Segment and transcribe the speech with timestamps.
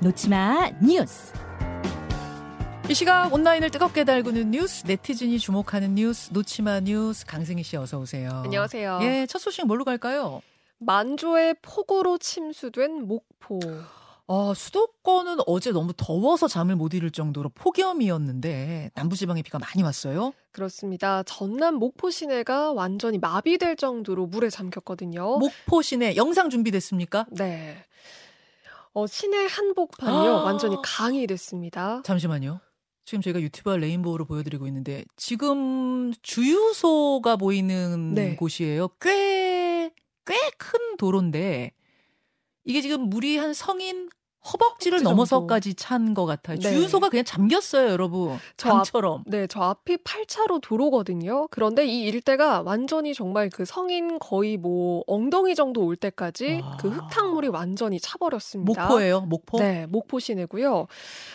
[0.00, 1.32] 놓치마 뉴스.
[2.88, 8.42] 이 시각 온라인을 뜨겁게 달구는 뉴스, 네티즌이 주목하는 뉴스, 놓치마 뉴스, 강승희 씨 어서 오세요.
[8.44, 9.00] 안녕하세요.
[9.02, 10.40] 예, 첫 소식 뭘로 갈까요?
[10.78, 13.58] 만조의 폭우로 침수된 목포.
[14.28, 20.32] 어, 수도권은 어제 너무 더워서 잠을 못 이룰 정도로 폭염이었는데 남부지방에 비가 많이 왔어요.
[20.52, 21.24] 그렇습니다.
[21.24, 25.38] 전남 목포 시내가 완전히 마비될 정도로 물에 잠겼거든요.
[25.38, 27.26] 목포 시내 영상 준비됐습니까?
[27.32, 27.84] 네.
[28.98, 30.30] 어, 시내 한복판이요.
[30.38, 30.42] 아.
[30.44, 32.02] 완전히 강이 됐습니다.
[32.04, 32.60] 잠시만요.
[33.04, 38.34] 지금 저희가 유튜브와 레인보우로 보여드리고 있는데 지금 주유소가 보이는 네.
[38.36, 38.88] 곳이에요.
[39.00, 39.90] 꽤,
[40.26, 41.70] 꽤 큰 도로인데
[42.64, 44.10] 이게 지금 물이 한 성인
[44.52, 45.02] 허벅지를.
[45.02, 46.58] 넘어서까지 찬 것 같아요.
[46.58, 46.70] 네.
[46.72, 48.38] 주유소가 그냥 잠겼어요, 여러분.
[48.56, 49.24] 저 앞- 강처럼.
[49.26, 51.48] 네, 저 앞이 8차로 도로거든요.
[51.50, 56.76] 그런데 이 일대가 완전히 정말 그 성인 거의 뭐 엉덩이 정도 올 때까지 아.
[56.80, 58.82] 그 흙탕물이 완전히 차버렸습니다.
[58.86, 59.58] 목포예요, 목포.
[59.58, 60.86] 네, 목포 시내고요.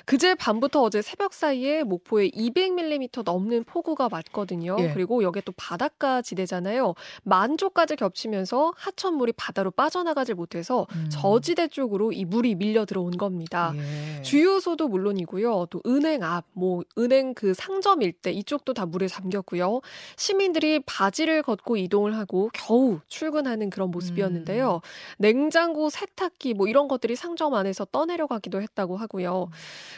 [0.05, 4.75] 그제 밤부터 어제 새벽 사이에 목포에 200mm 넘는 폭우가 왔거든요.
[4.79, 4.91] 예.
[4.93, 6.95] 그리고 여기에 또 바닷가 지대잖아요.
[7.23, 11.09] 만조까지 겹치면서 하천물이 바다로 빠져나가질 못해서 음.
[11.11, 13.73] 저지대 쪽으로 이 물이 밀려 들 어온 겁니다.
[13.75, 14.21] 예.
[14.21, 15.67] 주유소도 물론이고요.
[15.69, 19.81] 또 은행 앞, 뭐 은행 그 상점 일대 이쪽도 다 물에 잠겼고요.
[20.15, 24.81] 시민들이 바지를 걷고 이동을 하고 겨우 출근하는 그런 모습이었는데요.
[25.17, 29.49] 냉장고, 세탁기 뭐 이런 것들이 상점 안에서 떠내려가기도 했다고 하고요.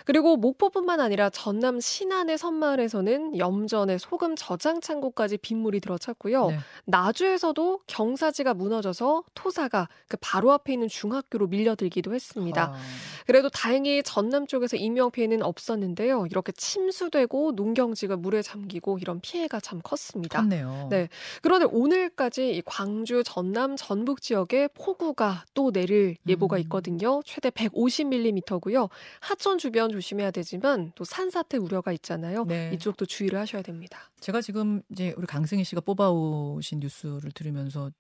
[0.05, 6.47] 그리고 목포뿐만 아니라 전남 신안의 섬마을에서는 염전에 소금 저장 창고까지 빗물이 들어찼고요.
[6.47, 6.57] 네.
[6.85, 12.73] 나주에서도 경사지가 무너져서 토사가 그 바로 앞에 있는 중학교로 밀려들기도 했습니다.
[12.73, 12.77] 아.
[13.25, 16.27] 그래도 다행히 전남 쪽에서 인명 피해는 없었는데요.
[16.29, 20.39] 이렇게 침수되고 농경지가 물에 잠기고 이런 피해가 참 컸습니다.
[20.39, 20.87] 컸네요.
[20.89, 21.09] 네.
[21.41, 26.61] 그런데 오늘까지 이 광주, 전남, 전북 지역에 폭우가 또 내릴 예보가 음.
[26.61, 27.21] 있거든요.
[27.25, 28.89] 최대 150mm고요.
[29.21, 32.45] 하천 주변 조심해야 되지만 또 산사태 우려가 있잖아요.
[32.45, 32.71] 네.
[32.73, 34.11] 이쪽도 주의를 하셔야 됩니다.
[34.19, 37.91] 제가 지금 이제 우리 강승희 씨가 뽑아오신 뉴스를 들으면서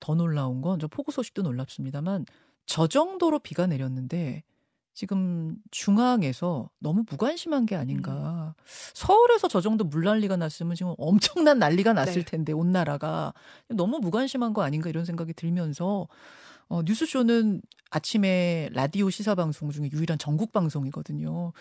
[0.00, 2.26] 더 놀라운 건 저 폭우 소식도 놀랍습니다만
[2.66, 4.42] 저 정도로 비가 내렸는데
[4.94, 8.54] 지금 중앙에서 너무 무관심한 게 아닌가.
[8.94, 12.30] 서울에서 저 정도 물난리가 났으면 지금 엄청난 난리가 났을 네.
[12.30, 13.34] 텐데 온 나라가
[13.68, 16.06] 너무 무관심한 거 아닌가 이런 생각이 들면서
[16.68, 21.52] 어, 뉴스쇼는 아침에 라디오 시사 방송 중에 유일한 전국 방송이거든요.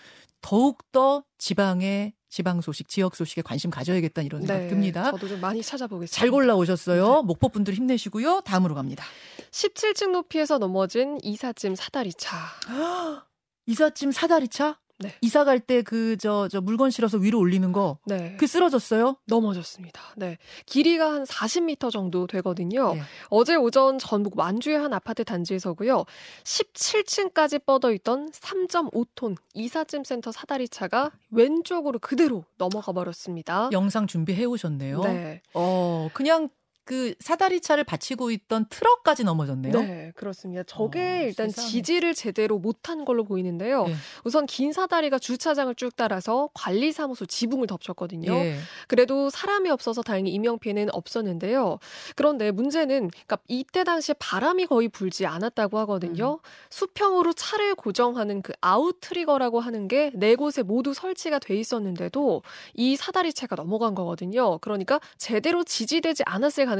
[0.41, 5.03] 더욱 더 지방의 지방 소식, 지역 소식에 관심 가져야겠다는 이런 생각 듭니다.
[5.03, 6.19] 네, 저도 좀 많이 찾아보겠습니다.
[6.19, 7.21] 잘 골라오셨어요.
[7.23, 8.41] 목포 분들 힘내시고요.
[8.41, 9.05] 다음으로 갑니다.
[9.51, 12.35] 17층 높이에서 넘어진 이삿짐 사다리차.
[13.67, 14.79] 이삿짐 사다리차?
[15.03, 15.13] 네.
[15.21, 17.97] 이사 갈 때 그 저 저 물건 실어서 위로 올리는 거.
[18.05, 18.35] 네.
[18.39, 19.17] 그 쓰러졌어요?
[19.27, 20.01] 넘어졌습니다.
[20.17, 20.37] 네.
[20.65, 22.93] 길이가 한 40m 정도 되거든요.
[22.95, 23.01] 네.
[23.29, 26.05] 어제 오전 전북 완주의 한 아파트 단지에서고요.
[26.43, 33.69] 17층까지 뻗어 있던 3.5톤 이삿짐 센터 사다리 차가 왼쪽으로 그대로 넘어가 버렸습니다.
[33.71, 35.01] 영상 준비해 오셨네요.
[35.01, 35.41] 네.
[35.53, 36.49] 어, 그냥
[36.85, 39.81] 그 사다리 차를 받치고 있던 트럭까지 넘어졌네요.
[39.81, 40.63] 네, 그렇습니다.
[40.63, 41.67] 저게 어, 일단 세상에.
[41.67, 43.85] 지지를 제대로 못한 걸로 보이는데요.
[43.87, 43.95] 예.
[44.23, 48.33] 우선 긴 사다리가 주차장을 쭉 따라서 관리사무소 지붕을 덮쳤거든요.
[48.33, 48.57] 예.
[48.87, 51.79] 그래도 사람이 없어서 다행히 인명 피해는 없었는데요.
[52.15, 56.39] 그런데 문제는 그러니까 이때 당시에 바람이 거의 불지 않았다고 하거든요.
[56.69, 62.43] 수평으로 차를 고정하는 그 outrigger라고 하는 게 네 곳에 모두 설치가 돼 있었는데도
[62.73, 64.57] 이 사다리차가 넘어간 거거든요.
[64.59, 66.72] 그러니까 제대로 지지되지 않았을 가능성이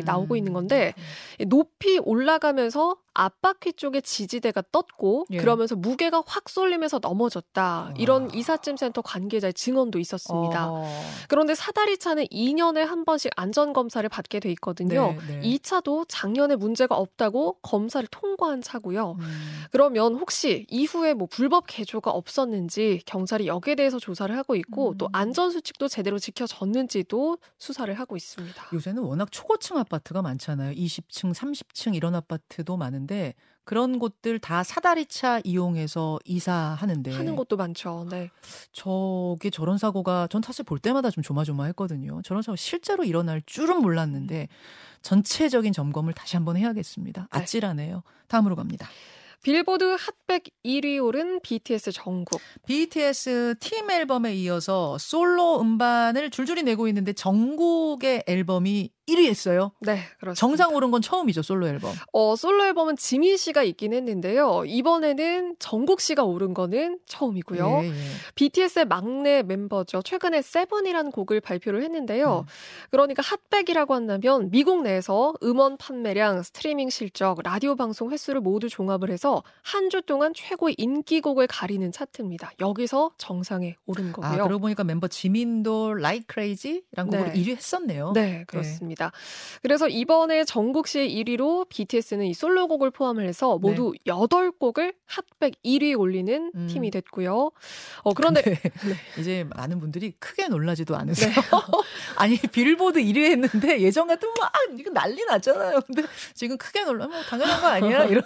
[0.00, 0.04] 음.
[0.04, 0.94] 나오고 있는 건데
[1.46, 5.38] 높이 올라가면서 앞바퀴 쪽에 지지대가 떴고 예.
[5.38, 7.94] 그러면서 무게가 확 쏠리면서 넘어졌다.
[7.96, 8.28] 이런 와.
[8.34, 10.70] 이삿짐 센터 관계자의 증언도 있었습니다.
[10.70, 11.02] 어.
[11.28, 15.16] 그런데 사다리차는 2년에 한 번씩 안전 검사를 받게 돼 있거든요.
[15.26, 15.40] 네, 네.
[15.42, 19.16] 이 차도 작년에 문제가 없다고 검사를 통과한 차고요.
[19.18, 19.64] 음.
[19.70, 24.98] 그러면 혹시 이후에 뭐 불법 개조가 없었는지 경찰이 여기에 대해서 조사를 하고 있고 음.
[24.98, 28.66] 또 안전 수칙도 제대로 지켜졌는지도 수사를 하고 있습니다.
[28.74, 30.74] 요새는 워낙 초고층 아파트가 많잖아요.
[30.74, 33.05] 20층, 30층 이런 아파트도 많은데
[33.66, 38.06] 그런 곳들 다 사다리차 이용해서 이사하는데 하는 것도 많죠.
[38.08, 38.30] 네.
[38.72, 42.22] 저게 저런 사고가 전 사실 볼 때마다 좀 조마조마했거든요.
[42.22, 44.48] 저런 사고 실제로 일어날 줄은 몰랐는데
[45.02, 47.22] 전체적인 점검을 다시 한번 해야겠습니다.
[47.22, 47.28] 네.
[47.38, 48.04] 아찔하네요.
[48.28, 48.88] 다음으로 갑니다.
[49.42, 49.96] 빌보드
[50.28, 52.40] 핫백 1위 오른 BTS 정국.
[52.66, 59.72] BTS 팀 앨범에 이어서 솔로 음반을 줄줄이 내고 있는데 정국의 앨범이 1위 했어요.
[59.80, 60.34] 네, 그렇습니다.
[60.34, 61.92] 정상 오른 건 처음이죠, 솔로 앨범.
[62.12, 64.64] 어, 솔로 앨범은 지민 씨가 있긴 했는데요.
[64.66, 67.80] 이번에는 정국 씨가 오른 거는 처음이고요.
[67.84, 67.92] 예, 예.
[68.34, 70.02] BTS의 막내 멤버죠.
[70.02, 72.40] 최근에 세븐이라는 곡을 발표를 했는데요.
[72.40, 72.46] 음.
[72.90, 79.42] 그러니까 핫백이라고 한다면 미국 내에서 음원 판매량, 스트리밍 실적, 라디오 방송 횟수를 모두 종합을 해서
[79.62, 82.50] 한 주 동안 최고의 인기곡을 가리는 차트입니다.
[82.60, 84.30] 여기서 정상에 오른 아, 거고요.
[84.30, 87.32] 아, 그러고 보니까 멤버 지민도 Like Crazy라는 곡으로 네.
[87.34, 88.10] 1위 했었네요.
[88.14, 88.44] 네, 네.
[88.48, 88.95] 그렇습니다.
[88.95, 88.95] 네.
[89.62, 90.44] 그래서 이번에
[90.86, 94.12] 씨의 1위로 BTS는 이 솔로곡을 포함을 해서 모두 네.
[94.12, 96.66] 8곡을 핫백 1위 올리는 음.
[96.66, 97.50] 팀이 됐고요.
[98.02, 98.60] 어, 그런데 네.
[99.20, 101.30] 이제 많은 분들이 크게 놀라지도 않으세요.
[101.30, 101.36] 네.
[102.16, 105.80] 아니 빌보드 1위 했는데 예전 같으면 막 이거 난리 났잖아요.
[105.86, 106.02] 근데
[106.34, 108.04] 지금 크게 놀라면 뭐 당연한 거 아니야?
[108.04, 108.22] 이런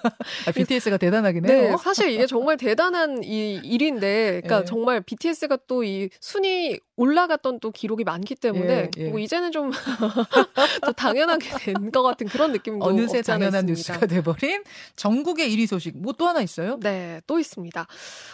[0.46, 1.70] 아, BTS가 대단하긴 해요.
[1.72, 4.64] 네, 사실 이게 정말 대단한 이 일인데, 그러니까 네.
[4.64, 9.08] 정말 BTS가 또 이 순위 올라갔던 또 기록이 많기 때문에 예, 예.
[9.08, 9.70] 뭐 이제는 좀
[10.86, 14.62] 또 당연하게 된 것 같은 그런 느낌도 어느새 당연한 뉴스가 돼버린
[14.96, 16.78] 전국의 1위 소식 뭐 또 하나 있어요?
[16.80, 17.86] 네, 또 있습니다.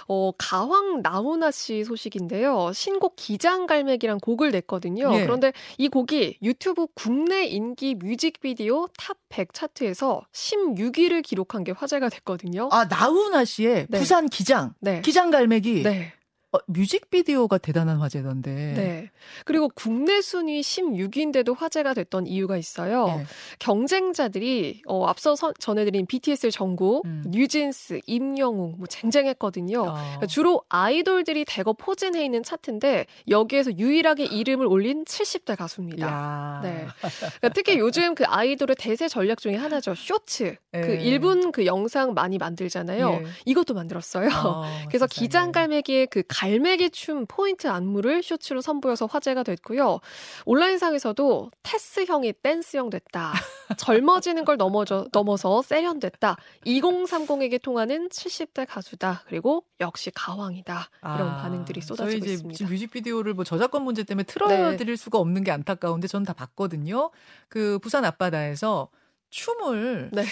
[0.08, 2.72] 어, 가황 나훈아 씨 소식인데요.
[2.74, 5.14] 신곡 기장갈매기란 곡을 냈거든요.
[5.14, 5.22] 예.
[5.22, 12.68] 그런데 이 곡이 유튜브 국내 인기 뮤직비디오 top 100 차트에서 16위를 기록한 게 화제가 됐거든요.
[12.72, 13.98] 아, 나훈아 씨의 네.
[13.98, 15.00] 부산 기장, 네.
[15.02, 15.82] 기장갈매기.
[15.82, 16.12] 네.
[16.56, 18.50] 어, 뮤직비디오가 대단한 화제던데.
[18.74, 19.10] 네.
[19.44, 23.06] 그리고 국내 순위 16위인데도 화제가 됐던 이유가 있어요.
[23.06, 23.24] 네.
[23.58, 27.24] 경쟁자들이 어, 앞서 서, 전해드린 BTS의 정국, 음.
[27.28, 29.80] 뉴진스, 임영웅 뭐 쟁쟁했거든요.
[29.80, 29.94] 어.
[29.94, 36.06] 그러니까 주로 아이돌들이 대거 포진해 있는 차트인데 여기에서 유일하게 이름을 올린 70대 가수입니다.
[36.06, 36.60] 야.
[36.62, 36.86] 네.
[37.00, 39.94] 그러니까 특히 요즘 그 아이돌의 대세 전략 중에 하나죠.
[39.94, 40.56] 쇼츠.
[40.72, 40.80] 네.
[40.80, 43.20] 그 1분 그 영상 많이 만들잖아요.
[43.22, 43.26] 예.
[43.44, 44.28] 이것도 만들었어요.
[44.28, 50.00] 어, 그래서 기장갈매기의 그 갈 매기 춤 포인트 안무를 쇼츠로 선보여서 화제가 됐고요.
[50.44, 53.32] 온라인상에서도 테스형이 댄스형 됐다.
[53.78, 56.36] 젊어지는 걸 넘어져, 넘어서 세련됐다.
[56.66, 59.24] 2030에게 통하는 70대 가수다.
[59.26, 60.90] 그리고 역시 가왕이다.
[61.02, 62.56] 이런 아, 반응들이 쏟아지고 저희 있습니다.
[62.56, 64.96] 지금 뮤직비디오를 뭐 저작권 문제 때문에 틀어드릴 네.
[64.96, 67.10] 수가 없는 게 안타까운데 저는 다 봤거든요.
[67.48, 68.88] 그 부산 앞바다에서
[69.30, 70.24] 춤을 네.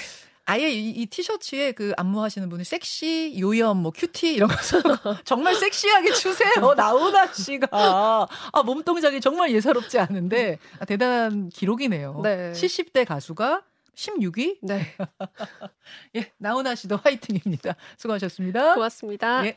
[0.46, 4.56] 아예 이, 이 티셔츠에 그 안무하시는 분이 섹시, 요염, 뭐 큐티 이런 거
[5.24, 6.74] 정말 섹시하게 추세요.
[6.76, 12.20] 나훈아 씨가 아 몸 동작이 정말 예사롭지 않은데 아, 대단한 기록이네요.
[12.22, 12.52] 네.
[12.52, 13.62] 70대 가수가
[13.96, 14.58] 16위?
[14.62, 14.94] 네.
[16.16, 17.76] 예, 나훈아 씨도 화이팅입니다.
[17.96, 18.74] 수고하셨습니다.
[18.74, 19.46] 고맙습니다.
[19.46, 19.56] 예.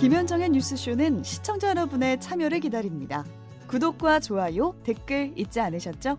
[0.00, 3.24] 김현정의 뉴스쇼는 시청자 여러분의 참여를 기다립니다.
[3.68, 6.18] 구독과 좋아요, 댓글 잊지 않으셨죠?